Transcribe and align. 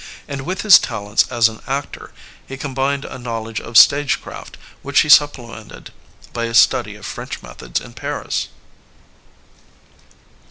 And 0.27 0.41
with 0.47 0.61
his 0.63 0.79
talents 0.79 1.27
as 1.31 1.47
an 1.47 1.61
actor 1.67 2.11
he 2.47 2.57
combined 2.57 3.05
a 3.05 3.19
knowl 3.19 3.47
edge 3.47 3.61
of 3.61 3.77
stage 3.77 4.19
craft 4.19 4.57
which 4.81 5.01
he 5.01 5.09
supplemented 5.09 5.93
by 6.33 6.45
a 6.45 6.55
study 6.55 6.95
of 6.95 7.05
French 7.05 7.43
methods 7.43 7.79
in 7.79 7.93
Paris. 7.93 8.47